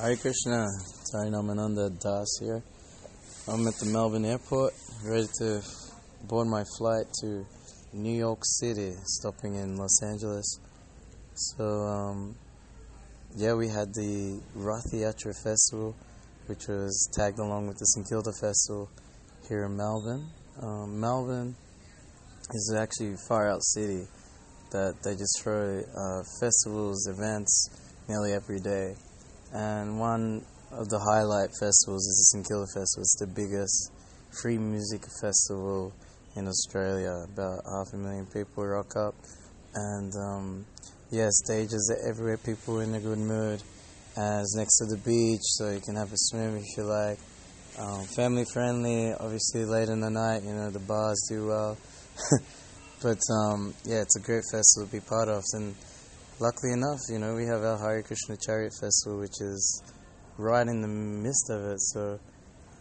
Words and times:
Hare 0.00 0.14
Krishna, 0.14 0.64
Tarinamananda 1.12 1.90
Das 2.00 2.38
here. 2.40 2.62
I'm 3.48 3.66
at 3.66 3.74
the 3.80 3.86
Melbourne 3.86 4.24
airport, 4.24 4.72
ready 5.04 5.26
to 5.40 5.60
board 6.22 6.46
my 6.46 6.62
flight 6.78 7.06
to 7.22 7.44
New 7.92 8.16
York 8.16 8.38
City, 8.44 8.92
stopping 9.02 9.56
in 9.56 9.76
Los 9.76 10.00
Angeles. 10.04 10.60
So, 11.34 11.64
um, 11.64 12.36
yeah, 13.34 13.54
we 13.54 13.66
had 13.66 13.92
the 13.92 14.40
Rath 14.54 14.92
Yatra 14.92 15.34
Festival, 15.42 15.96
which 16.46 16.68
was 16.68 17.10
tagged 17.14 17.40
along 17.40 17.66
with 17.66 17.78
the 17.78 17.86
St 17.86 18.08
Kilda 18.08 18.30
Festival 18.40 18.88
here 19.48 19.64
in 19.64 19.76
Melbourne. 19.76 20.28
Um, 20.62 21.00
Melbourne 21.00 21.56
is 22.54 22.72
actually 22.78 23.14
a 23.14 23.28
far 23.28 23.50
out 23.50 23.64
city 23.64 24.06
that 24.70 24.94
they 25.02 25.16
just 25.16 25.42
throw 25.42 25.80
uh, 25.80 26.22
festivals, 26.40 27.08
events 27.08 27.68
nearly 28.08 28.32
every 28.32 28.60
day. 28.60 28.94
And 29.52 29.98
one 29.98 30.44
of 30.72 30.88
the 30.88 30.98
highlight 30.98 31.50
festivals 31.58 32.04
is 32.06 32.16
the 32.32 32.38
St 32.38 32.48
Kilda 32.48 32.66
Festival. 32.74 33.02
It's 33.02 33.18
the 33.18 33.26
biggest 33.26 33.92
free 34.42 34.58
music 34.58 35.02
festival 35.20 35.92
in 36.36 36.46
Australia. 36.46 37.24
About 37.32 37.60
half 37.64 37.92
a 37.94 37.96
million 37.96 38.26
people 38.26 38.66
rock 38.66 38.96
up, 38.96 39.14
and 39.74 40.12
um, 40.16 40.66
yeah, 41.10 41.28
stages 41.30 41.92
are 41.94 42.10
everywhere. 42.10 42.36
People 42.36 42.80
are 42.80 42.82
in 42.82 42.94
a 42.94 43.00
good 43.00 43.18
mood. 43.18 43.62
And 44.16 44.40
it's 44.40 44.56
next 44.56 44.78
to 44.78 44.86
the 44.86 45.00
beach, 45.04 45.42
so 45.42 45.70
you 45.70 45.80
can 45.80 45.94
have 45.94 46.12
a 46.12 46.16
swim 46.16 46.56
if 46.56 46.76
you 46.76 46.82
like. 46.82 47.18
Um, 47.78 48.04
family 48.16 48.44
friendly, 48.52 49.12
obviously 49.12 49.64
late 49.64 49.88
in 49.88 50.00
the 50.00 50.10
night. 50.10 50.42
You 50.42 50.52
know 50.52 50.70
the 50.70 50.80
bars 50.80 51.24
do 51.28 51.46
well, 51.46 51.78
but 53.02 53.20
um, 53.30 53.74
yeah, 53.84 54.02
it's 54.02 54.16
a 54.16 54.20
great 54.20 54.42
festival 54.50 54.88
to 54.88 54.92
be 54.92 55.00
part 55.00 55.28
of. 55.28 55.44
And 55.52 55.76
luckily 56.40 56.72
enough, 56.72 57.00
you 57.08 57.18
know, 57.18 57.34
we 57.34 57.46
have 57.46 57.62
our 57.62 57.78
Hare 57.78 58.02
Krishna 58.02 58.36
Chariot 58.36 58.72
Festival, 58.80 59.18
which 59.18 59.40
is 59.40 59.82
right 60.36 60.66
in 60.66 60.80
the 60.80 60.88
midst 60.88 61.50
of 61.50 61.62
it. 61.64 61.80
So, 61.80 62.20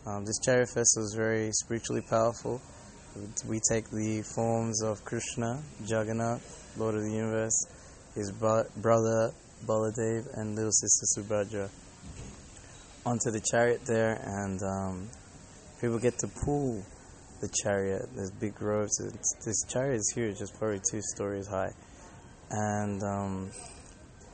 um, 0.05 0.25
this 0.25 0.39
Chariot 0.45 0.69
Festival 0.69 1.05
is 1.05 1.15
very 1.17 1.51
spiritually 1.51 2.03
powerful. 2.07 2.61
We 3.47 3.59
take 3.71 3.89
the 3.89 4.23
forms 4.35 4.83
of 4.83 5.03
Krishna, 5.03 5.63
Jagannath, 5.85 6.75
Lord 6.77 6.95
of 6.95 7.01
the 7.01 7.11
Universe, 7.11 7.65
his 8.13 8.31
bro- 8.31 8.69
brother 8.77 9.31
Baladev, 9.65 10.37
and 10.37 10.55
little 10.55 10.71
sister 10.71 11.05
Subhadra 11.17 11.69
onto 13.05 13.31
the 13.31 13.41
chariot 13.51 13.81
there, 13.85 14.21
and 14.23 14.61
um, 14.61 15.09
people 15.81 15.97
get 15.97 16.19
to 16.19 16.27
pull 16.45 16.83
the 17.41 17.49
chariot. 17.63 18.07
There's 18.15 18.31
big 18.31 18.61
ropes. 18.61 18.99
It's, 18.99 19.45
this 19.45 19.63
chariot 19.67 19.97
is 19.97 20.13
huge, 20.13 20.41
it's 20.41 20.51
probably 20.51 20.81
two 20.91 21.01
stories 21.01 21.47
high 21.47 21.71
and 22.49 23.03
um, 23.03 23.51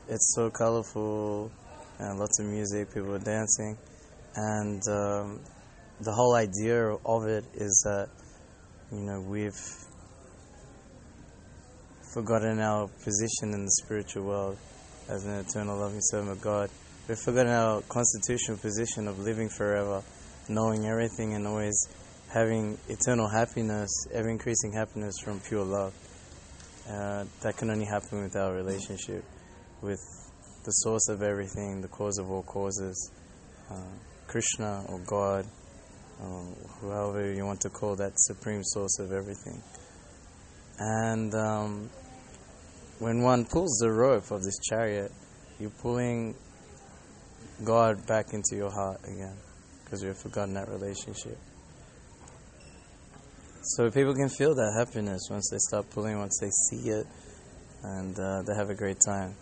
it's 0.08 0.34
so 0.36 0.50
colorful 0.50 1.52
and 2.00 2.20
lots 2.20 2.40
of 2.40 2.46
music, 2.46 2.94
people 2.94 3.14
are 3.14 3.20
dancing, 3.20 3.78
and 4.36 4.82
um, 4.88 5.40
the 6.02 6.12
whole 6.12 6.36
idea 6.36 6.84
of 7.06 7.28
it 7.28 7.46
is 7.54 7.84
that 7.86 8.10
you 8.92 9.02
know 9.02 9.22
we've 9.22 9.60
forgotten 12.14 12.60
our 12.60 12.88
position 13.04 13.54
in 13.54 13.66
the 13.66 13.72
spiritual 13.84 14.24
world 14.24 14.58
as 15.10 15.26
an 15.26 15.34
eternal 15.40 15.78
loving 15.78 16.02
servant 16.02 16.32
of 16.32 16.42
God. 16.42 16.70
We've 17.08 17.18
forgotten 17.18 17.52
our 17.52 17.82
constitutional 17.82 18.58
position 18.58 19.08
of 19.08 19.20
living 19.20 19.50
forever, 19.50 20.04
knowing 20.48 20.86
everything 20.86 21.34
and 21.34 21.48
always 21.48 21.88
having 22.34 22.78
eternal 22.88 23.28
happiness, 23.28 23.90
ever 24.14 24.30
increasing 24.30 24.74
happiness 24.74 25.16
from 25.24 25.40
pure 25.40 25.66
love. 25.66 25.94
Uh, 26.90 27.24
that 27.42 27.56
can 27.56 27.70
only 27.70 27.86
happen 27.86 28.22
with 28.22 28.36
our 28.36 28.54
relationship 28.54 29.24
with 29.82 30.00
the 30.66 30.72
source 30.72 31.08
of 31.10 31.22
everything, 31.22 31.82
the 31.82 31.88
cause 31.88 32.18
of 32.18 32.30
all 32.30 32.44
causes, 32.44 33.12
uh, 33.70 33.76
Krishna 34.28 34.84
or 34.90 35.00
God, 35.00 35.46
or 36.22 36.56
however 36.82 37.34
you 37.34 37.46
want 37.46 37.62
to 37.62 37.70
call 37.70 37.96
that 37.96 38.14
supreme 38.16 38.64
source 38.64 39.00
of 39.00 39.12
everything. 39.12 39.62
And 40.80 41.34
um, 41.36 41.90
when 43.00 43.22
one 43.22 43.46
pulls 43.46 43.78
the 43.80 43.92
rope 43.92 44.32
of 44.32 44.44
this 44.44 44.60
chariot, 44.70 45.12
you're 45.60 45.70
pulling 45.70 46.36
God 47.64 48.06
back 48.08 48.34
into 48.34 48.56
your 48.56 48.72
heart 48.72 49.02
again 49.04 49.38
because 49.84 50.02
you've 50.02 50.18
forgotten 50.18 50.54
that 50.56 50.70
relationship. 50.70 51.38
So 53.66 53.90
people 53.90 54.14
can 54.14 54.28
feel 54.28 54.54
that 54.56 54.74
happiness 54.78 55.30
once 55.30 55.50
they 55.50 55.58
start 55.58 55.90
pulling, 55.90 56.20
once 56.20 56.38
they 56.42 56.50
see 56.50 56.90
it, 56.90 57.08
and 57.82 58.14
uh, 58.20 58.42
they 58.42 58.54
have 58.56 58.70
a 58.70 58.76
great 58.76 58.98
time. 59.00 59.36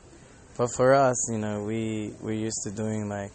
But 0.55 0.67
for 0.75 0.93
us, 0.93 1.17
you 1.31 1.39
know, 1.39 1.63
we 1.63 2.13
we're 2.21 2.37
used 2.37 2.61
to 2.65 2.71
doing 2.71 3.09
like 3.09 3.31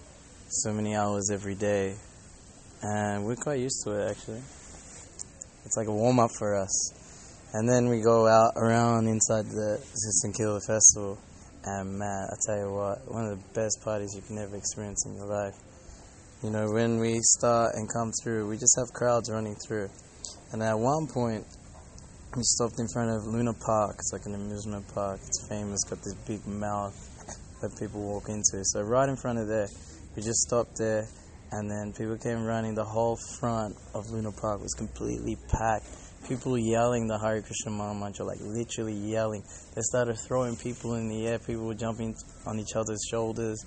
so 0.48 0.72
many 0.72 0.94
hours 0.94 1.28
every 1.32 1.56
day, 1.56 1.96
and 2.84 3.26
we're 3.26 3.34
quite 3.34 3.58
used 3.58 3.82
to 3.84 3.98
it 3.98 4.12
actually. 4.12 4.42
It's 5.64 5.76
like 5.76 5.88
a 5.88 5.92
warm 5.92 6.20
up 6.20 6.30
for 6.38 6.54
us, 6.54 7.50
and 7.52 7.68
then 7.68 7.88
we 7.88 8.00
go 8.00 8.28
out 8.28 8.52
around 8.54 9.08
inside 9.08 9.46
the 9.46 9.82
Kilda 10.38 10.60
Festival, 10.68 11.18
and 11.64 11.98
man, 11.98 12.28
I 12.30 12.36
tell 12.46 12.58
you 12.58 12.72
what, 12.72 13.12
one 13.12 13.24
of 13.24 13.30
the 13.30 13.60
best 13.60 13.80
parties 13.82 14.14
you 14.14 14.22
can 14.22 14.38
ever 14.38 14.54
experience 14.54 15.04
in 15.04 15.16
your 15.16 15.26
life. 15.26 15.56
You 16.44 16.50
know, 16.50 16.70
when 16.70 17.00
we 17.00 17.18
start 17.22 17.74
and 17.74 17.92
come 17.92 18.12
through, 18.22 18.48
we 18.48 18.56
just 18.56 18.78
have 18.78 18.94
crowds 18.94 19.28
running 19.32 19.56
through 19.66 19.90
and 20.52 20.62
at 20.62 20.78
one 20.78 21.06
point, 21.08 21.44
we 22.36 22.42
stopped 22.42 22.78
in 22.78 22.86
front 22.88 23.10
of 23.10 23.26
Luna 23.26 23.54
Park. 23.54 23.96
It's 23.98 24.12
like 24.12 24.26
an 24.26 24.34
amusement 24.34 24.86
park. 24.94 25.20
It's 25.26 25.48
famous, 25.48 25.82
got 25.84 25.98
this 26.04 26.14
big 26.26 26.46
mouth 26.46 26.94
that 27.62 27.76
people 27.80 28.02
walk 28.02 28.28
into. 28.28 28.62
So 28.64 28.82
right 28.82 29.08
in 29.08 29.16
front 29.16 29.38
of 29.38 29.48
there, 29.48 29.68
we 30.14 30.22
just 30.22 30.40
stopped 30.40 30.76
there, 30.76 31.08
and 31.52 31.70
then 31.70 31.92
people 31.92 32.16
came 32.18 32.44
running. 32.44 32.74
The 32.74 32.84
whole 32.84 33.16
front 33.40 33.74
of 33.94 34.10
Luna 34.10 34.32
Park 34.32 34.60
was 34.60 34.74
completely 34.74 35.36
packed. 35.48 35.86
People 36.28 36.58
yelling 36.58 37.06
the 37.06 37.18
Hare 37.18 37.40
Krishna 37.40 37.70
Mantra, 37.70 38.24
like 38.24 38.40
literally 38.40 38.94
yelling. 38.94 39.42
They 39.74 39.82
started 39.82 40.16
throwing 40.16 40.56
people 40.56 40.94
in 40.94 41.08
the 41.08 41.26
air. 41.26 41.38
People 41.38 41.66
were 41.66 41.74
jumping 41.74 42.14
on 42.46 42.58
each 42.58 42.74
other's 42.76 43.02
shoulders, 43.10 43.64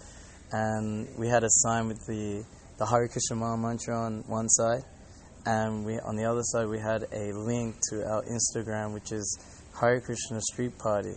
and 0.51 1.07
we 1.17 1.27
had 1.27 1.43
a 1.43 1.49
sign 1.49 1.87
with 1.87 2.05
the 2.07 2.43
the 2.77 2.85
Hare 2.85 3.07
Krishna 3.07 3.35
Mantra 3.35 3.97
on 3.97 4.23
one 4.27 4.47
side 4.47 4.83
and 5.49 5.83
we 5.83 5.99
on 5.99 6.15
the 6.15 6.25
other 6.25 6.43
side 6.43 6.67
we 6.67 6.77
had 6.77 7.05
a 7.11 7.33
link 7.33 7.75
to 7.89 8.05
our 8.07 8.23
Instagram, 8.23 8.93
which 8.93 9.11
is 9.11 9.25
Hare 9.79 9.99
Krishna 9.99 10.41
Street 10.41 10.77
Party, 10.77 11.15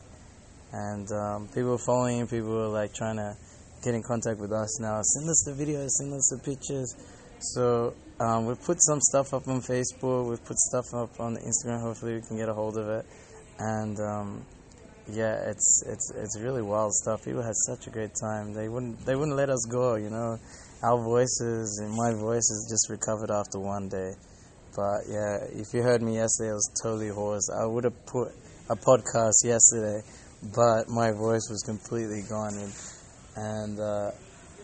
and 0.73 1.07
um, 1.13 1.49
people 1.49 1.71
were 1.71 1.85
following. 1.87 2.27
People 2.27 2.51
were 2.51 2.69
like 2.69 2.95
trying 2.95 3.17
to 3.17 3.37
get 3.85 3.95
in 3.95 4.03
contact 4.03 4.39
with 4.41 4.53
us 4.53 4.81
now. 4.81 5.03
Send 5.03 5.29
us 5.29 5.43
the 5.45 5.53
videos, 5.53 5.89
send 6.01 6.15
us 6.15 6.29
the 6.33 6.39
pictures. 6.39 6.95
So 7.41 7.95
um, 8.21 8.47
we've 8.47 8.63
put 8.63 8.83
some 8.83 9.01
stuff 9.01 9.35
up 9.35 9.49
on 9.49 9.61
Facebook. 9.61 10.31
We've 10.31 10.45
put 10.45 10.57
stuff 10.57 10.95
up 10.95 11.21
on 11.21 11.37
Instagram. 11.37 11.83
Hopefully, 11.83 12.15
we 12.15 12.23
can 12.23 12.39
get 12.39 12.49
a 12.49 12.55
hold 12.55 12.79
of 12.79 12.89
it. 12.89 13.05
And 13.59 13.99
um, 14.01 14.47
yeah, 15.11 15.51
it's 15.51 15.85
it's 15.87 16.11
it's 16.17 16.41
really 16.41 16.63
wild 16.63 16.93
stuff. 16.95 17.25
People 17.25 17.43
had 17.43 17.57
such 17.67 17.87
a 17.87 17.91
great 17.91 18.13
time. 18.19 18.55
They 18.55 18.71
wouldn't 18.71 19.05
they 19.05 19.15
wouldn't 19.15 19.37
let 19.37 19.51
us 19.51 19.67
go. 19.69 19.97
You 19.97 20.09
know, 20.09 20.39
our 20.83 20.99
voices 20.99 21.81
and 21.83 21.95
my 21.95 22.13
voice 22.13 22.49
is 22.51 22.67
just 22.69 22.91
recovered 22.91 23.31
after 23.31 23.59
one 23.59 23.89
day. 23.89 24.13
But 24.75 25.03
yeah, 25.09 25.39
if 25.53 25.73
you 25.75 25.83
heard 25.83 26.03
me 26.03 26.17
yesterday, 26.17 26.51
I 26.51 26.55
was 26.55 26.71
totally 26.83 27.09
hoarse. 27.09 27.49
I 27.51 27.67
would 27.67 27.85
have 27.85 28.07
put 28.07 28.33
a 28.71 28.75
podcast 28.75 29.45
yesterday, 29.45 30.01
but 30.55 30.89
my 30.89 31.13
voice 31.13 31.47
was 31.51 31.63
completely 31.65 32.23
gone. 32.29 32.55
And, 32.55 32.73
and 33.37 33.81
uh, 33.81 34.11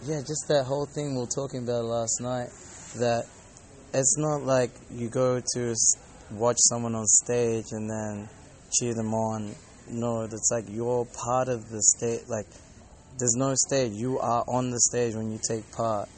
yeah, 0.06 0.20
just 0.20 0.46
that 0.48 0.64
whole 0.64 0.86
thing 0.86 1.14
we 1.14 1.20
were 1.20 1.26
talking 1.26 1.62
about 1.62 1.84
last 1.84 2.20
night. 2.20 2.48
That 2.98 3.24
it's 3.92 4.16
not 4.18 4.42
like 4.42 4.70
you 4.90 5.08
go 5.08 5.40
to 5.54 5.74
watch 6.32 6.56
someone 6.58 6.94
on 6.94 7.06
stage 7.06 7.66
and 7.72 7.88
then 7.88 8.28
cheer 8.72 8.94
them 8.94 9.14
on. 9.14 9.54
No, 9.90 10.22
it's 10.22 10.50
like 10.50 10.64
you're 10.68 11.04
part 11.04 11.48
of 11.48 11.68
the 11.68 11.82
stage. 11.82 12.22
Like 12.28 12.46
there's 13.18 13.34
no 13.36 13.54
stage. 13.54 13.92
You 13.92 14.18
are 14.18 14.44
on 14.46 14.70
the 14.70 14.80
stage 14.80 15.14
when 15.14 15.30
you 15.30 15.38
take 15.46 15.70
part, 15.72 16.08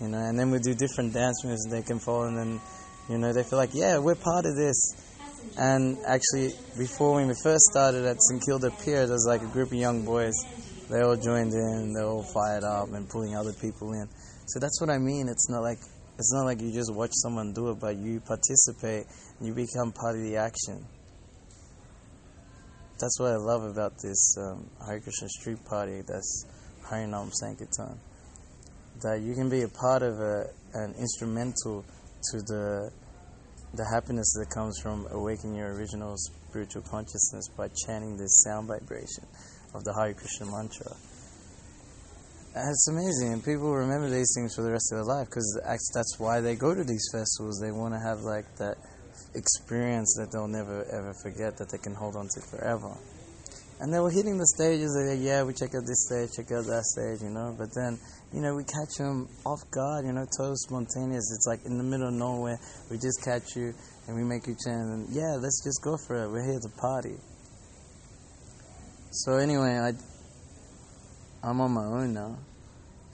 you 0.00 0.08
know. 0.08 0.18
And 0.18 0.38
then 0.38 0.50
we 0.50 0.58
do 0.58 0.74
different 0.74 1.14
dance 1.14 1.44
moves, 1.44 1.64
and 1.64 1.72
they 1.72 1.82
can 1.82 1.98
follow, 1.98 2.24
and 2.24 2.36
then, 2.36 2.60
you 3.08 3.18
know, 3.18 3.32
they 3.32 3.42
feel 3.42 3.58
like, 3.58 3.74
yeah, 3.74 3.98
we're 3.98 4.14
part 4.14 4.46
of 4.46 4.56
this. 4.56 4.76
And 5.56 5.98
actually, 6.06 6.52
before 6.76 7.14
when 7.14 7.28
we 7.28 7.34
first 7.42 7.64
started 7.70 8.04
at 8.04 8.16
St 8.20 8.42
Kilda 8.44 8.70
Pier, 8.84 9.06
there 9.06 9.14
was 9.14 9.26
like 9.26 9.42
a 9.42 9.52
group 9.52 9.68
of 9.68 9.74
young 9.74 10.04
boys. 10.04 10.34
They 10.90 11.00
all 11.00 11.16
joined 11.16 11.54
in. 11.54 11.94
They 11.94 12.02
all 12.02 12.22
fired 12.22 12.64
up 12.64 12.92
and 12.92 13.08
pulling 13.08 13.36
other 13.36 13.52
people 13.52 13.92
in. 13.92 14.08
So 14.46 14.58
that's 14.58 14.80
what 14.80 14.90
I 14.90 14.98
mean. 14.98 15.28
It's 15.28 15.48
not 15.48 15.62
like 15.62 15.78
it's 16.18 16.34
not 16.34 16.44
like 16.44 16.60
you 16.60 16.72
just 16.72 16.92
watch 16.92 17.12
someone 17.14 17.54
do 17.54 17.70
it, 17.70 17.80
but 17.80 17.96
you 17.96 18.20
participate 18.20 19.06
and 19.38 19.48
you 19.48 19.54
become 19.54 19.92
part 19.92 20.16
of 20.16 20.22
the 20.22 20.36
action 20.36 20.84
that's 23.00 23.18
what 23.18 23.32
I 23.32 23.36
love 23.36 23.64
about 23.64 23.96
this 24.02 24.36
um, 24.38 24.68
Hare 24.86 25.00
Krishna 25.00 25.28
street 25.28 25.64
party. 25.64 26.02
That's 26.06 26.44
Harinam 26.84 27.32
Sankirtan. 27.32 27.98
That 29.02 29.22
you 29.22 29.34
can 29.34 29.48
be 29.48 29.62
a 29.62 29.68
part 29.68 30.02
of 30.02 30.20
a, 30.20 30.44
an 30.74 30.94
instrumental 30.98 31.84
to 32.30 32.38
the 32.42 32.90
the 33.72 33.86
happiness 33.94 34.34
that 34.34 34.50
comes 34.50 34.78
from 34.82 35.06
awakening 35.12 35.56
your 35.56 35.72
original 35.74 36.16
spiritual 36.16 36.82
consciousness 36.82 37.48
by 37.56 37.68
chanting 37.86 38.16
this 38.16 38.42
sound 38.42 38.66
vibration 38.66 39.24
of 39.74 39.84
the 39.84 39.94
Hare 39.94 40.12
Krishna 40.12 40.46
mantra. 40.46 40.90
And 42.52 42.68
it's 42.68 42.88
amazing, 42.88 43.32
and 43.32 43.44
people 43.44 43.72
remember 43.72 44.10
these 44.10 44.32
things 44.34 44.56
for 44.56 44.62
the 44.62 44.72
rest 44.72 44.92
of 44.92 44.98
their 44.98 45.04
life 45.04 45.28
because 45.30 45.60
that's 45.94 46.18
why 46.18 46.40
they 46.40 46.56
go 46.56 46.74
to 46.74 46.82
these 46.82 47.08
festivals. 47.12 47.60
They 47.62 47.70
want 47.70 47.94
to 47.94 48.00
have 48.00 48.22
like 48.22 48.56
that 48.58 48.76
experience 49.34 50.16
that 50.18 50.32
they'll 50.32 50.48
never 50.48 50.84
ever 50.92 51.14
forget 51.22 51.56
that 51.58 51.70
they 51.70 51.78
can 51.78 51.94
hold 51.94 52.16
on 52.16 52.28
to 52.34 52.40
forever. 52.50 52.96
And 53.80 53.92
they 53.94 53.98
were 53.98 54.10
hitting 54.10 54.36
the 54.36 54.46
stages. 54.46 54.92
Like, 54.92 55.24
yeah, 55.24 55.42
we 55.42 55.54
check 55.54 55.74
out 55.74 55.88
this 55.88 56.04
stage, 56.04 56.36
check 56.36 56.52
out 56.52 56.66
that 56.66 56.84
stage, 56.84 57.22
you 57.22 57.32
know. 57.32 57.56
But 57.56 57.72
then, 57.74 57.98
you 58.30 58.42
know, 58.42 58.54
we 58.54 58.62
catch 58.64 58.92
them 58.98 59.26
off 59.46 59.60
guard, 59.70 60.04
you 60.04 60.12
know, 60.12 60.26
totally 60.36 60.60
spontaneous. 60.68 61.32
It's 61.32 61.46
like 61.48 61.64
in 61.64 61.78
the 61.78 61.84
middle 61.84 62.08
of 62.08 62.14
nowhere. 62.14 62.60
We 62.90 62.98
just 62.98 63.24
catch 63.24 63.56
you 63.56 63.72
and 64.06 64.16
we 64.16 64.22
make 64.22 64.46
you 64.46 64.54
chant. 64.54 64.84
And 64.92 65.08
yeah, 65.08 65.32
let's 65.40 65.64
just 65.64 65.80
go 65.82 65.96
for 65.96 66.24
it. 66.24 66.28
We're 66.28 66.44
here 66.44 66.60
to 66.60 66.68
party. 66.76 67.16
So 69.12 69.38
anyway, 69.38 69.78
I 69.78 69.92
I'm 71.42 71.60
on 71.62 71.72
my 71.72 71.84
own 71.84 72.12
now, 72.12 72.36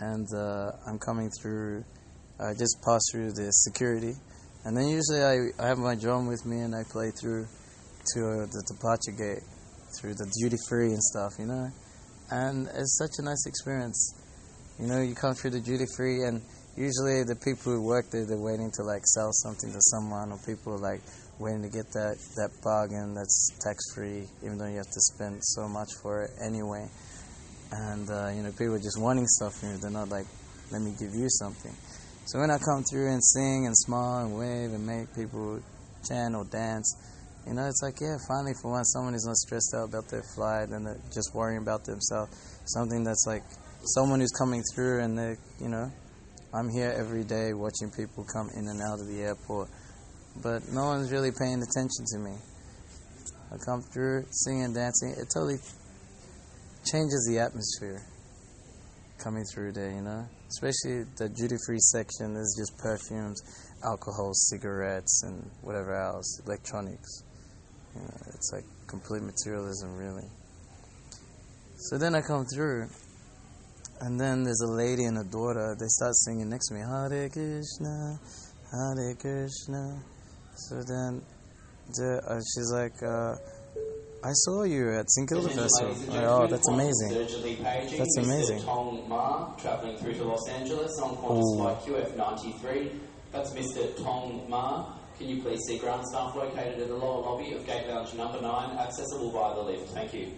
and 0.01 0.27
uh, 0.35 0.73
I'm 0.87 0.99
coming 0.99 1.31
through. 1.41 1.85
I 2.41 2.53
just 2.53 2.83
passed 2.85 3.09
through 3.13 3.33
the 3.33 3.53
security, 3.53 4.15
and 4.67 4.77
then 4.77 4.89
usually 4.89 5.23
I, 5.23 5.63
I 5.63 5.69
have 5.69 5.79
my 5.79 5.95
drum 5.95 6.27
with 6.27 6.45
me 6.45 6.59
and 6.59 6.75
I 6.75 6.83
play 6.91 7.13
through 7.13 7.47
to 8.15 8.21
uh, 8.21 8.47
the 8.51 8.65
departure 8.67 9.15
gate 9.15 9.47
through 9.95 10.15
the 10.15 10.27
duty 10.43 10.57
free 10.69 10.91
and 10.91 11.03
stuff, 11.03 11.39
you 11.39 11.47
know. 11.47 11.71
And 12.33 12.67
it's 12.75 12.99
such 12.99 13.15
a 13.19 13.23
nice 13.23 13.47
experience. 13.47 14.13
You 14.81 14.89
know, 14.89 15.01
you 15.01 15.15
come 15.15 15.35
through 15.35 15.51
the 15.51 15.61
duty 15.61 15.87
free, 15.97 16.25
and 16.25 16.43
usually 16.77 17.23
the 17.23 17.39
people 17.39 17.79
who 17.79 17.87
work 17.87 18.11
there, 18.11 18.27
they're 18.27 18.37
waiting 18.43 18.73
to 18.75 18.83
like 18.83 19.07
sell 19.07 19.31
something 19.31 19.71
to 19.71 19.81
someone, 19.81 20.33
or 20.33 20.39
people 20.45 20.77
like 20.79 21.01
waiting 21.39 21.63
to 21.63 21.71
get 21.71 21.87
that, 21.93 22.19
that 22.35 22.51
bargain 22.65 23.15
that's 23.15 23.55
tax 23.63 23.95
free, 23.95 24.27
even 24.43 24.59
though 24.59 24.67
you 24.67 24.83
have 24.83 24.91
to 24.91 25.01
spend 25.15 25.39
so 25.45 25.69
much 25.69 25.95
for 26.03 26.25
it 26.25 26.31
anyway. 26.45 26.89
And, 27.71 28.11
uh, 28.11 28.35
you 28.35 28.43
know, 28.43 28.51
people 28.51 28.75
are 28.75 28.83
just 28.83 28.99
wanting 28.99 29.27
stuff 29.27 29.55
from 29.55 29.71
you, 29.71 29.79
they're 29.79 29.91
not 29.91 30.09
like, 30.09 30.27
let 30.73 30.83
me 30.83 30.93
give 30.99 31.15
you 31.15 31.31
something. 31.31 31.75
So 32.27 32.41
when 32.41 32.51
I 32.51 32.59
come 32.59 32.83
through 32.91 33.13
and 33.13 33.23
sing 33.23 33.67
and 33.67 33.77
smile 33.77 34.27
and 34.27 34.37
wave 34.37 34.75
and 34.75 34.85
make 34.85 35.15
people 35.15 35.61
chant 36.09 36.35
or 36.35 36.45
dance, 36.45 36.91
you 37.47 37.55
know, 37.55 37.69
it's 37.69 37.81
like, 37.85 38.01
yeah, 38.01 38.17
finally 38.27 38.53
for 38.61 38.73
once 38.73 38.91
someone 38.93 39.15
is 39.15 39.25
not 39.25 39.37
stressed 39.37 39.73
out 39.79 39.91
about 39.91 40.09
their 40.11 40.25
flight 40.35 40.71
and 40.71 40.85
they're 40.85 40.99
just 41.15 41.31
worrying 41.33 41.63
about 41.63 41.85
themselves. 41.85 42.35
Something 42.67 43.05
that's 43.05 43.25
like 43.29 43.45
someone 43.95 44.19
who's 44.19 44.35
coming 44.37 44.65
through 44.75 45.05
and 45.05 45.17
they, 45.17 45.37
you 45.61 45.69
know, 45.69 45.89
I'm 46.53 46.69
here 46.69 46.93
every 46.99 47.23
day 47.23 47.53
watching 47.53 47.93
people 47.93 48.27
come 48.27 48.51
in 48.57 48.67
and 48.67 48.83
out 48.83 48.99
of 48.99 49.07
the 49.07 49.23
airport, 49.23 49.69
but 50.43 50.67
no 50.73 50.87
one's 50.87 51.13
really 51.13 51.31
paying 51.31 51.63
attention 51.63 52.05
to 52.11 52.19
me. 52.19 52.35
I 53.53 53.57
come 53.65 53.83
through 53.95 54.27
singing, 54.33 54.75
dancing. 54.75 55.11
It 55.11 55.31
totally 55.33 55.59
changes 56.83 57.29
the 57.31 57.39
atmosphere 57.39 58.03
coming 59.23 59.45
through 59.55 59.73
there, 59.73 59.93
you 59.93 60.03
know. 60.03 60.27
Especially 60.49 61.05
the 61.19 61.29
duty 61.29 61.57
free 61.67 61.81
section 61.81 62.37
is 62.37 62.57
just 62.59 62.79
perfumes, 62.79 63.43
alcohol, 63.85 64.33
cigarettes, 64.33 65.23
and 65.25 65.51
whatever 65.63 65.95
else, 65.95 66.41
electronics. 66.47 67.25
You 67.95 68.03
know, 68.03 68.17
it's 68.29 68.53
like 68.53 68.65
complete 68.87 69.23
materialism, 69.23 69.97
really. 69.97 70.29
So 71.79 71.99
then 71.99 72.15
I 72.15 72.21
come 72.21 72.45
through, 72.47 72.89
and 74.01 74.21
then 74.21 74.45
there's 74.45 74.61
a 74.61 74.73
lady 74.73 75.05
and 75.05 75.19
a 75.19 75.25
daughter. 75.25 75.77
They 75.79 75.89
start 75.89 76.15
singing 76.15 76.49
next 76.49 76.69
to 76.69 76.75
me, 76.75 76.81
Hare 76.81 77.29
Krishna, 77.29 78.19
Hare 78.73 79.15
Krishna. 79.15 80.01
So 80.55 80.83
then 80.83 81.23
uh, 82.01 82.41
she's 82.41 82.73
like, 82.73 83.03
uh, 83.03 83.35
I 84.27 84.33
saw 84.33 84.65
you 84.65 84.91
at 84.91 85.09
St 85.09 85.29
Kilda 85.29 85.49
Festival. 85.51 85.97
Oh, 86.15 86.49
that's 86.49 86.69
amazing. 86.69 87.11
That's 87.97 88.17
amazing. 88.17 88.61
Tong 88.63 89.09
Ma 89.09 89.55
traveling 89.55 89.97
through 89.99 90.15
to 90.15 90.25
Los 90.25 90.49
Angeles 90.49 90.99
on 90.99 91.17
Qantas 91.17 91.57
flight 91.57 91.79
QF93. 91.87 92.99
That's 93.31 93.53
Mr. 93.53 93.97
Tong 94.03 94.51
Ma. 94.51 94.97
Can 95.17 95.29
you 95.29 95.41
please 95.41 95.61
see 95.69 95.79
ground 95.79 96.05
staff 96.09 96.35
located 96.35 96.81
in 96.81 96.89
the 96.89 96.97
lower 96.97 97.21
lobby 97.21 97.53
of 97.53 97.65
gate 97.65 97.87
lounge 97.87 98.15
number 98.15 98.41
9, 98.41 98.77
accessible 98.77 99.31
via 99.31 99.55
the 99.55 99.63
lift? 99.63 99.91
Thank 99.91 100.13
you. 100.13 100.33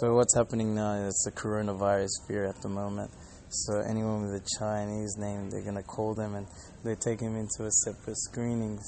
So 0.00 0.14
what's 0.14 0.34
happening 0.34 0.74
now 0.74 0.92
is 1.06 1.14
the 1.24 1.32
coronavirus 1.32 2.10
fear 2.28 2.44
at 2.44 2.60
the 2.60 2.68
moment. 2.68 3.10
So 3.48 3.80
anyone 3.80 4.26
with 4.26 4.42
a 4.42 4.46
Chinese 4.58 5.16
name, 5.16 5.48
they're 5.48 5.64
gonna 5.64 5.82
call 5.82 6.12
them 6.12 6.34
and 6.34 6.46
they 6.84 6.96
take 6.96 7.20
them 7.20 7.36
into 7.36 7.64
a 7.64 7.70
separate 7.70 8.18
screening 8.18 8.78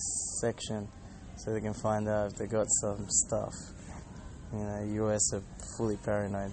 section 0.42 0.86
so 1.38 1.54
they 1.54 1.62
can 1.62 1.72
find 1.72 2.06
out 2.10 2.32
if 2.32 2.36
they 2.36 2.46
got 2.46 2.66
some 2.82 3.06
stuff. 3.08 3.54
You 4.54 4.64
know, 4.64 5.06
US 5.06 5.32
are 5.34 5.42
fully 5.76 5.96
paranoid. 5.96 6.52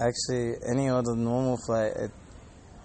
Actually, 0.00 0.56
any 0.68 0.88
other 0.88 1.14
normal 1.16 1.56
flight, 1.66 1.92
it, 1.96 2.10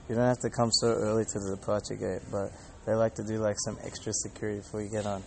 you 0.08 0.16
don't 0.16 0.28
have 0.28 0.40
to 0.40 0.50
come 0.50 0.72
so 0.72 0.88
early 0.88 1.26
to 1.26 1.40
the 1.40 1.56
departure 1.56 1.96
gate, 1.96 2.22
but 2.32 2.52
they 2.86 2.94
like 2.94 3.16
to 3.16 3.24
do 3.24 3.38
like 3.38 3.58
some 3.60 3.78
extra 3.84 4.14
security 4.14 4.60
before 4.60 4.82
you 4.82 4.90
get 4.90 5.06
on. 5.06 5.24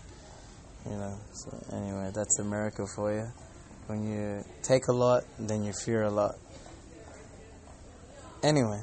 You 0.86 0.96
know. 0.96 1.18
So 1.34 1.76
anyway, 1.76 2.10
that's 2.14 2.38
America 2.38 2.86
for 2.96 3.12
you. 3.12 3.26
When 3.86 4.04
you 4.06 4.42
take 4.62 4.86
a 4.88 4.92
lot, 4.92 5.24
then 5.38 5.62
you 5.64 5.72
fear 5.84 6.04
a 6.04 6.10
lot. 6.10 6.34
Anyway, 8.42 8.80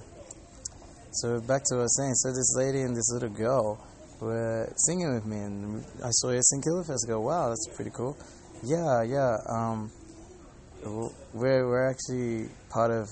so 1.11 1.41
back 1.41 1.63
to 1.65 1.75
what 1.75 1.79
I 1.79 1.83
was 1.83 1.97
saying. 1.97 2.13
So 2.15 2.29
this 2.29 2.55
lady 2.55 2.81
and 2.81 2.95
this 2.95 3.11
little 3.11 3.29
girl 3.29 3.85
were 4.21 4.71
singing 4.75 5.13
with 5.13 5.25
me, 5.25 5.37
and 5.37 5.83
I 6.03 6.09
saw 6.11 6.29
you 6.29 6.37
at 6.37 6.45
St. 6.45 6.63
Kilda 6.63 6.93
I 6.93 7.07
go, 7.07 7.21
wow, 7.21 7.49
that's 7.49 7.67
pretty 7.75 7.91
cool. 7.91 8.17
Yeah, 8.63 9.03
yeah. 9.03 9.37
Um, 9.49 9.91
we're 10.83 11.67
we're 11.67 11.89
actually 11.89 12.49
part 12.69 12.91
of 12.91 13.07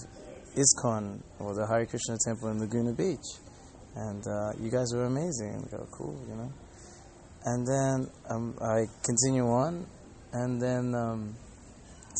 ISKCON 0.55 1.21
or 1.39 1.53
the 1.53 1.67
Hare 1.67 1.85
Krishna 1.85 2.17
Temple 2.25 2.49
in 2.49 2.59
Laguna 2.59 2.93
Beach 2.93 3.27
and 3.97 4.23
uh, 4.27 4.51
you 4.61 4.69
guys 4.69 4.93
were 4.93 5.05
amazing. 5.05 5.55
And 5.55 5.71
go, 5.71 5.87
cool, 5.91 6.15
you 6.29 6.35
know. 6.35 6.51
And 7.45 7.65
then 7.65 8.11
um, 8.29 8.55
I 8.61 8.85
continue 9.03 9.47
on, 9.47 9.85
and 10.33 10.61
then 10.61 10.93
um, 10.93 11.35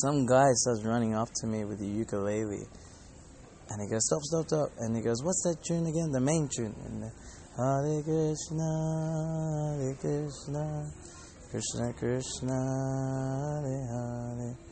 some 0.02 0.26
guy 0.26 0.48
starts 0.54 0.84
running 0.84 1.14
up 1.14 1.28
to 1.42 1.48
me 1.48 1.66
with 1.66 1.82
a 1.82 1.86
ukulele, 1.86 2.66
and 3.70 3.78
he 3.82 3.90
goes, 3.90 4.06
"Stop, 4.08 4.22
stop, 4.24 4.48
stop!" 4.48 4.70
And 4.80 4.96
he 4.96 5.04
goes, 5.04 5.24
"What's 5.24 5.44
that 5.44 5.58
tune 5.68 5.86
again? 5.86 6.12
The 6.12 6.22
main 6.22 6.50
tune." 6.56 6.76
And 6.86 7.04
the, 7.04 7.12
Hare 7.58 8.04
Krishna, 8.04 8.70
Hare 9.78 9.96
Krishna, 10.02 10.92
Krishna 11.52 11.94
Krishna, 11.94 12.58
Hare 13.62 13.86
Hare, 13.92 14.67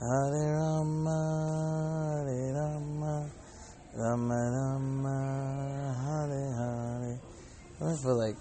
Hare 0.00 0.56
Rama, 0.56 2.24
Hare 2.26 2.54
Rama. 2.54 3.30
Rama 3.92 4.34
Rama 4.34 5.16
Hare 6.04 6.54
Hare. 6.56 7.20
Went 7.80 8.00
for 8.00 8.14
like 8.14 8.36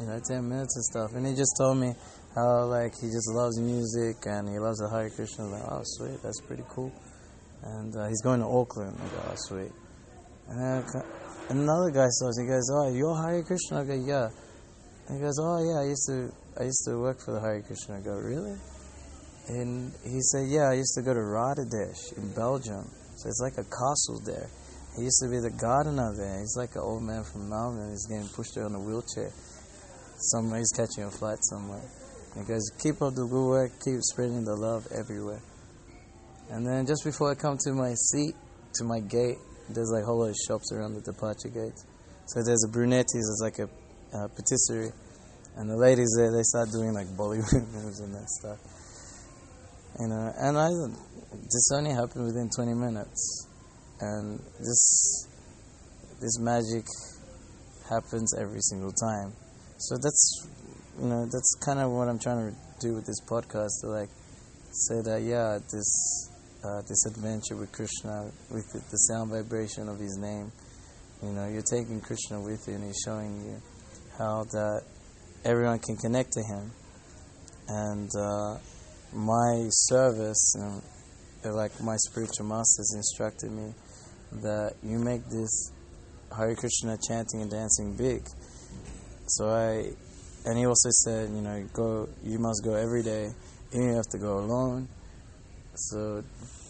you 0.00 0.06
know 0.06 0.20
ten 0.26 0.48
minutes 0.48 0.74
and 0.74 0.84
stuff, 0.84 1.14
and 1.14 1.26
he 1.26 1.34
just 1.34 1.54
told 1.58 1.78
me 1.78 1.92
how 2.34 2.64
like 2.66 2.94
he 3.00 3.06
just 3.06 3.30
loves 3.30 3.60
music 3.60 4.16
and 4.26 4.48
he 4.48 4.58
loves 4.58 4.78
the 4.78 4.88
Hare 4.90 5.10
Krishna. 5.10 5.44
I 5.44 5.48
was 5.48 5.52
like, 5.52 5.70
oh 5.70 5.80
sweet, 5.84 6.22
that's 6.22 6.40
pretty 6.40 6.64
cool. 6.68 6.90
And 7.62 7.94
uh, 7.94 8.08
he's 8.08 8.22
going 8.22 8.40
to 8.40 8.46
Auckland. 8.46 8.98
I 8.98 9.06
go, 9.06 9.22
oh 9.30 9.34
sweet. 9.36 9.72
And 10.48 10.58
then 10.58 10.82
another 11.50 11.90
guy 11.90 12.08
says, 12.08 12.38
he 12.40 12.46
goes, 12.46 12.70
oh 12.74 12.92
you're 12.92 13.14
Hare 13.14 13.42
Krishna? 13.44 13.82
I 13.82 13.84
go, 13.84 13.94
yeah. 13.94 14.28
And 15.06 15.18
he 15.18 15.22
goes, 15.22 15.38
oh 15.38 15.62
yeah, 15.62 15.80
I 15.82 15.86
used 15.86 16.06
to 16.08 16.32
I 16.58 16.64
used 16.64 16.82
to 16.86 16.98
work 16.98 17.20
for 17.24 17.34
the 17.34 17.40
Hare 17.40 17.62
Krishna. 17.62 17.98
I 17.98 18.00
go, 18.00 18.16
really? 18.18 18.58
And 19.48 19.92
he 20.02 20.20
said, 20.20 20.48
yeah, 20.48 20.70
I 20.70 20.74
used 20.74 20.94
to 20.96 21.02
go 21.02 21.12
to 21.12 21.20
Radhadesh 21.20 22.16
in 22.16 22.32
Belgium. 22.34 22.88
So 23.16 23.28
it's 23.28 23.40
like 23.40 23.58
a 23.58 23.68
castle 23.68 24.20
there. 24.24 24.48
He 24.96 25.04
used 25.04 25.20
to 25.22 25.28
be 25.28 25.38
the 25.38 25.50
gardener 25.50 26.14
there. 26.16 26.40
He's 26.40 26.56
like 26.56 26.76
an 26.76 26.82
old 26.82 27.02
man 27.02 27.24
from 27.24 27.50
Melbourne. 27.50 27.90
He's 27.90 28.06
getting 28.06 28.28
pushed 28.28 28.56
on 28.56 28.74
a 28.74 28.80
wheelchair. 28.80 29.30
Somewhere 30.32 30.60
he's 30.60 30.72
catching 30.72 31.04
a 31.04 31.10
flight 31.10 31.38
somewhere. 31.42 31.82
And 32.34 32.46
he 32.46 32.52
goes, 32.52 32.62
keep 32.80 33.02
up 33.02 33.14
the 33.14 33.26
good 33.26 33.46
work, 33.46 33.72
keep 33.84 34.00
spreading 34.00 34.44
the 34.44 34.56
love 34.56 34.86
everywhere. 34.94 35.42
And 36.50 36.66
then 36.66 36.86
just 36.86 37.04
before 37.04 37.32
I 37.32 37.34
come 37.34 37.58
to 37.64 37.72
my 37.72 37.94
seat, 37.94 38.34
to 38.74 38.84
my 38.84 39.00
gate, 39.00 39.38
there's 39.68 39.90
like 39.92 40.02
a 40.02 40.06
whole 40.06 40.20
lot 40.20 40.30
of 40.30 40.36
shops 40.46 40.72
around 40.72 40.94
the 40.94 41.00
departure 41.00 41.48
gates. 41.48 41.84
So 42.26 42.42
there's 42.44 42.64
a 42.64 42.70
Brunetti's, 42.70 43.26
it's 43.28 43.42
like 43.42 43.58
a 43.58 43.68
uh, 44.16 44.28
patisserie. 44.28 44.92
And 45.56 45.70
the 45.70 45.76
ladies 45.76 46.10
there, 46.16 46.32
they 46.32 46.42
start 46.42 46.70
doing 46.70 46.92
like 46.94 47.06
Bollywood 47.16 47.66
moves 47.74 48.00
and 48.00 48.14
that 48.14 48.28
stuff. 48.28 48.58
You 50.00 50.08
know, 50.08 50.32
and 50.38 50.58
I, 50.58 50.68
this 51.32 51.70
only 51.72 51.90
happened 51.90 52.24
within 52.26 52.50
20 52.50 52.74
minutes 52.74 53.46
and 54.00 54.38
this 54.58 55.28
this 56.20 56.38
magic 56.38 56.84
happens 57.88 58.34
every 58.38 58.60
single 58.60 58.92
time. 58.92 59.32
So 59.78 59.96
that's 59.96 60.48
you 61.00 61.08
know 61.08 61.26
that's 61.26 61.54
kind 61.64 61.80
of 61.80 61.90
what 61.90 62.08
I'm 62.08 62.18
trying 62.18 62.50
to 62.50 62.56
do 62.80 62.94
with 62.94 63.06
this 63.06 63.20
podcast 63.20 63.80
to 63.82 63.88
like 63.88 64.10
say 64.70 65.00
that 65.02 65.22
yeah 65.22 65.58
this 65.70 66.30
uh, 66.64 66.80
this 66.88 67.06
adventure 67.06 67.56
with 67.56 67.72
Krishna 67.72 68.30
with 68.50 68.66
the, 68.72 68.78
the 68.90 68.96
sound 68.96 69.30
vibration 69.30 69.88
of 69.88 69.98
his 69.98 70.16
name 70.16 70.50
you 71.22 71.30
know 71.30 71.46
you're 71.48 71.62
taking 71.62 72.00
Krishna 72.00 72.40
with 72.40 72.66
you 72.66 72.74
and 72.74 72.84
he's 72.84 73.00
showing 73.04 73.44
you 73.44 73.60
how 74.18 74.44
that 74.52 74.82
everyone 75.44 75.78
can 75.78 75.96
connect 75.96 76.32
to 76.32 76.42
him 76.42 76.70
and 77.68 78.10
uh, 78.18 78.56
my 79.14 79.66
service 79.70 80.54
and 80.56 80.82
like 81.44 81.80
my 81.80 81.96
spiritual 81.96 82.46
masters 82.46 82.92
instructed 82.94 83.50
me 83.50 83.74
that 84.42 84.74
you 84.82 84.98
make 84.98 85.24
this 85.26 85.72
Hare 86.36 86.54
Krishna 86.54 86.98
chanting 87.06 87.42
and 87.42 87.50
dancing 87.50 87.96
big. 87.96 88.22
So 89.26 89.48
I, 89.48 89.90
and 90.44 90.58
he 90.58 90.66
also 90.66 90.90
said, 90.90 91.30
you 91.30 91.42
know, 91.42 91.64
go, 91.72 92.08
you 92.22 92.38
must 92.38 92.64
go 92.64 92.74
every 92.74 93.02
day, 93.02 93.30
if 93.72 93.74
you 93.74 93.94
have 93.94 94.08
to 94.12 94.18
go 94.18 94.38
alone. 94.38 94.88
So 95.74 96.22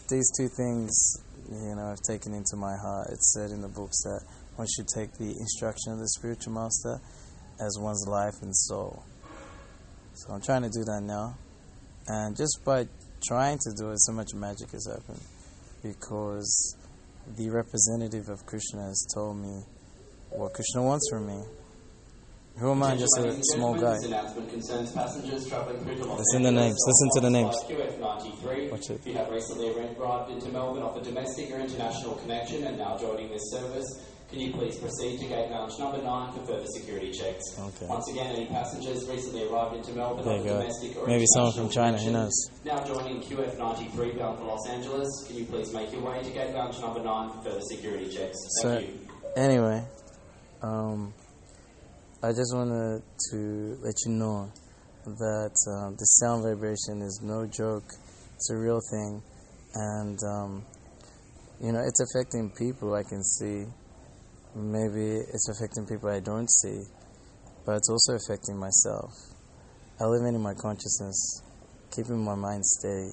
these 0.08 0.30
two 0.36 0.48
things, 0.48 1.16
you 1.50 1.74
know, 1.76 1.92
I've 1.92 2.02
taken 2.02 2.34
into 2.34 2.56
my 2.56 2.76
heart. 2.76 3.08
It's 3.10 3.32
said 3.32 3.50
in 3.50 3.60
the 3.60 3.68
books 3.68 4.02
that 4.04 4.20
one 4.56 4.66
should 4.68 4.88
take 4.88 5.12
the 5.14 5.30
instruction 5.30 5.92
of 5.92 5.98
the 5.98 6.08
spiritual 6.08 6.52
master 6.52 7.00
as 7.60 7.78
one's 7.80 8.06
life 8.06 8.34
and 8.42 8.54
soul. 8.54 9.02
So 10.14 10.32
I'm 10.32 10.42
trying 10.42 10.62
to 10.62 10.70
do 10.70 10.84
that 10.84 11.00
now. 11.02 11.36
And 12.08 12.36
just 12.36 12.60
by 12.64 12.86
trying 13.26 13.58
to 13.58 13.72
do 13.76 13.90
it, 13.90 14.00
so 14.00 14.12
much 14.12 14.34
magic 14.34 14.70
has 14.72 14.86
happened. 14.86 15.20
Because 15.82 16.76
the 17.36 17.50
representative 17.50 18.28
of 18.28 18.44
Krishna 18.46 18.82
has 18.82 19.06
told 19.14 19.38
me 19.38 19.62
what 20.30 20.52
Krishna 20.52 20.82
wants 20.82 21.08
from 21.10 21.26
me. 21.26 21.42
Who 22.58 22.70
am 22.70 22.82
I? 22.84 22.96
Just 22.96 23.18
a 23.18 23.36
small 23.54 23.74
guy. 23.74 23.96
Listen 23.96 24.12
to 24.12 24.16
the 26.42 26.52
names. 26.52 26.78
Listen 26.86 27.10
to 27.14 27.20
the 27.20 27.30
names. 27.30 27.56
flight 27.64 27.78
QF93. 28.00 28.70
Watch 28.70 28.90
it. 28.90 29.00
If 29.00 29.06
you 29.06 29.14
have 29.14 29.30
recently 29.30 29.70
arrived 29.70 30.30
into 30.30 30.50
Melbourne 30.50 30.84
off 30.84 30.96
a 30.96 31.00
domestic 31.02 31.50
or 31.50 31.58
international 31.58 32.14
connection 32.16 32.64
and 32.64 32.78
now 32.78 32.96
joining 32.96 33.30
this 33.30 33.42
service, 33.50 34.06
can 34.34 34.42
you 34.42 34.52
please 34.52 34.76
proceed 34.78 35.20
to 35.20 35.26
gate 35.26 35.48
lounge 35.48 35.78
number 35.78 36.02
9 36.02 36.32
for 36.32 36.40
further 36.40 36.66
security 36.66 37.12
checks? 37.12 37.44
Okay. 37.56 37.86
Once 37.86 38.10
again, 38.10 38.34
any 38.34 38.46
passengers 38.46 39.08
recently 39.08 39.46
arrived 39.46 39.76
into 39.76 39.92
Melbourne 39.92 40.24
There 40.24 40.42
go. 40.42 40.60
domestic 40.60 40.96
or 40.96 41.06
Maybe 41.06 41.24
someone 41.34 41.52
from 41.52 41.70
China, 41.70 41.98
who 41.98 42.10
knows? 42.10 42.50
Now 42.64 42.82
joining 42.84 43.22
QF93 43.22 44.18
bound 44.18 44.38
for 44.40 44.44
Los 44.46 44.68
Angeles, 44.68 45.24
can 45.28 45.36
you 45.36 45.44
please 45.44 45.72
make 45.72 45.92
your 45.92 46.02
way 46.02 46.20
to 46.20 46.30
gate 46.30 46.52
lounge 46.52 46.80
number 46.80 47.00
9 47.00 47.30
for 47.30 47.42
further 47.44 47.60
security 47.60 48.10
checks? 48.10 48.36
So, 48.60 48.74
Thank 48.74 48.88
you. 48.88 49.08
anyway, 49.36 49.86
um, 50.62 51.14
I 52.20 52.30
just 52.30 52.52
wanted 52.56 53.02
to 53.30 53.78
let 53.82 53.94
you 54.04 54.12
know 54.14 54.50
that 55.06 55.54
um, 55.78 55.94
the 55.96 56.06
sound 56.06 56.42
vibration 56.42 57.02
is 57.02 57.20
no 57.22 57.46
joke. 57.46 57.84
It's 58.34 58.50
a 58.50 58.56
real 58.56 58.80
thing, 58.90 59.22
and 59.74 60.18
um, 60.24 60.64
you 61.60 61.70
know 61.70 61.82
it's 61.86 62.00
affecting 62.00 62.50
people 62.50 62.94
I 62.94 63.04
can 63.04 63.22
see. 63.22 63.66
Maybe 64.56 65.16
it's 65.16 65.48
affecting 65.48 65.84
people 65.84 66.08
I 66.08 66.20
don't 66.20 66.48
see, 66.48 66.82
but 67.66 67.76
it's 67.76 67.90
also 67.90 68.14
affecting 68.14 68.56
myself. 68.56 69.10
Elevating 70.00 70.42
my 70.42 70.54
consciousness, 70.54 71.42
keeping 71.90 72.24
my 72.24 72.36
mind 72.36 72.64
steady, 72.64 73.10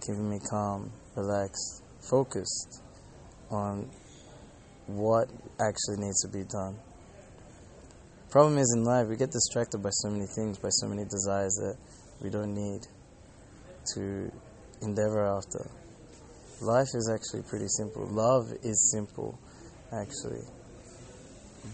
keeping 0.00 0.28
me 0.28 0.40
calm, 0.50 0.90
relaxed, 1.14 1.82
focused 2.10 2.82
on 3.50 3.88
what 4.86 5.28
actually 5.60 5.98
needs 5.98 6.20
to 6.22 6.28
be 6.28 6.44
done. 6.44 6.76
Problem 8.30 8.58
is 8.58 8.74
in 8.76 8.84
life, 8.84 9.06
we 9.08 9.16
get 9.16 9.30
distracted 9.30 9.78
by 9.78 9.90
so 9.90 10.10
many 10.10 10.26
things, 10.34 10.58
by 10.58 10.68
so 10.70 10.88
many 10.88 11.04
desires 11.04 11.54
that 11.62 11.76
we 12.20 12.28
don't 12.28 12.54
need 12.54 12.82
to 13.94 14.30
endeavor 14.82 15.26
after. 15.26 15.70
Life 16.60 16.88
is 16.94 17.08
actually 17.12 17.42
pretty 17.48 17.68
simple. 17.68 18.06
Love 18.06 18.50
is 18.62 18.90
simple, 18.92 19.38
actually, 19.92 20.42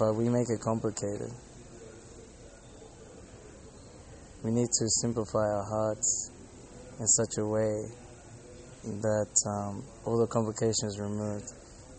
but 0.03 0.17
we 0.17 0.29
make 0.29 0.51
it 0.51 0.59
complicated. 0.59 1.31
We 4.43 4.51
need 4.51 4.67
to 4.67 4.85
simplify 4.99 5.47
our 5.47 5.63
hearts 5.63 6.33
in 6.99 7.07
such 7.07 7.39
a 7.39 7.47
way 7.47 7.87
that 8.83 9.33
um, 9.47 9.87
all 10.05 10.19
the 10.19 10.27
complications 10.27 10.99
removed. 10.99 11.47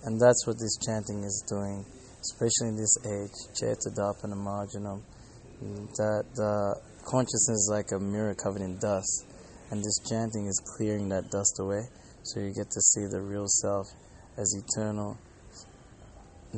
And 0.04 0.20
that's 0.20 0.46
what 0.46 0.60
this 0.60 0.76
chanting 0.86 1.24
is 1.24 1.46
doing, 1.48 1.86
especially 2.20 2.76
in 2.76 2.76
this 2.76 2.92
age. 3.08 3.32
Ceto 3.56 3.88
darpana 3.96 4.36
marjanam. 4.36 5.00
That 5.96 6.26
the 6.36 6.76
consciousness 7.06 7.56
is 7.56 7.70
like 7.72 7.94
a 7.94 8.04
mirror 8.04 8.36
covered 8.36 8.64
in 8.64 8.78
dust. 8.80 9.28
And 9.72 9.80
this 9.80 10.00
chanting 10.10 10.48
is 10.48 10.62
clearing 10.76 11.08
that 11.08 11.32
dust 11.32 11.56
away. 11.62 11.88
So 12.24 12.42
you 12.42 12.52
get 12.54 12.70
to 12.70 12.82
see 12.82 13.06
the 13.08 13.22
real 13.22 13.48
self 13.48 13.88
as 14.38 14.54
eternal 14.60 15.18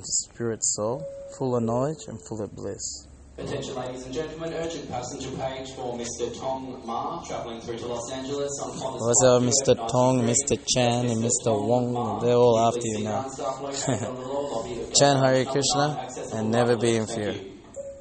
spirit 0.04 0.64
soul, 0.64 1.06
full 1.38 1.56
of 1.56 1.64
knowledge 1.64 2.08
and 2.08 2.20
full 2.28 2.42
of 2.44 2.56
bliss. 2.56 3.08
Attention, 3.38 3.75
ladies 3.75 4.06
and 4.06 4.14
gentlemen, 4.14 4.54
urgent 4.54 4.90
passenger 4.90 5.30
page 5.32 5.74
for 5.75 5.98
Mr. 5.98 6.34
Tong 6.40 6.82
Ma, 6.86 7.22
travelling 7.24 7.60
through 7.60 7.78
to 7.78 7.88
Los 7.88 8.12
Angeles 8.14 8.52
on 8.64 8.72
Qantas 8.72 9.02
What's 9.02 9.24
up, 9.25 9.75
Mr. 9.75 9.92
Tong, 9.92 10.22
Mr. 10.22 10.58
Chan, 10.74 11.08
and 11.08 11.22
Mr. 11.22 11.48
Wong? 11.48 11.92
Ma, 11.92 12.20
They're 12.20 12.36
all 12.36 12.60
after 12.60 12.80
you 12.84 13.04
now. 13.04 13.22
ground 13.22 13.34
staff 13.34 13.62
located 13.62 14.08
on 14.08 14.16
the 14.16 14.22
lower 14.22 14.50
lobby 14.52 14.82
of 14.84 14.94
Chant 14.94 15.22
gate 15.22 15.36
Hare 15.36 15.46
Krishna 15.46 16.08
and 16.34 16.50
never 16.52 16.78
be 16.78 16.96
in 16.96 17.06
fear. 17.08 17.36